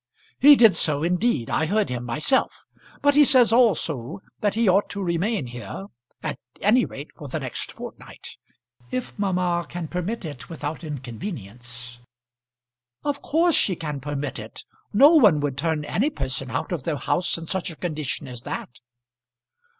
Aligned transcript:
"He 0.39 0.55
did 0.55 0.75
so, 0.75 1.03
indeed. 1.03 1.47
I 1.51 1.67
heard 1.67 1.89
him 1.89 2.03
myself. 2.05 2.65
But 3.03 3.13
he 3.13 3.23
says 3.23 3.51
also 3.53 4.21
that 4.39 4.55
he 4.55 4.67
ought 4.67 4.89
to 4.89 5.03
remain 5.03 5.45
here, 5.45 5.85
at 6.23 6.39
any 6.59 6.85
rate 6.85 7.09
for 7.15 7.27
the 7.27 7.39
next 7.39 7.71
fortnight, 7.73 8.37
if 8.89 9.13
mamma 9.19 9.67
can 9.69 9.87
permit 9.87 10.25
it 10.25 10.49
without 10.49 10.83
inconvenience." 10.83 11.99
"Of 13.03 13.21
course 13.21 13.53
she 13.53 13.75
can 13.75 13.99
permit 13.99 14.39
it. 14.39 14.63
No 14.91 15.11
one 15.17 15.39
would 15.39 15.55
turn 15.55 15.85
any 15.85 16.09
person 16.09 16.49
out 16.49 16.71
of 16.71 16.81
their 16.81 16.97
house 16.97 17.37
in 17.37 17.45
such 17.45 17.69
a 17.69 17.75
condition 17.75 18.27
as 18.27 18.41
that!" 18.41 18.79